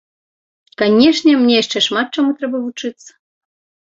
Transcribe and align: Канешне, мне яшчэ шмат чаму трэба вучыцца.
Канешне, 0.81 1.31
мне 1.41 1.55
яшчэ 1.63 1.83
шмат 1.87 2.07
чаму 2.17 2.31
трэба 2.39 2.57
вучыцца. 2.65 3.11